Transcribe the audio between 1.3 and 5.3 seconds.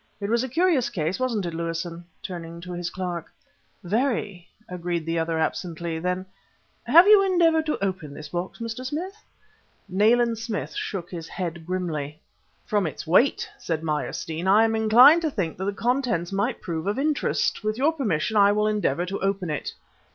it, Lewison?" turning to his clerk. "Very," agreed the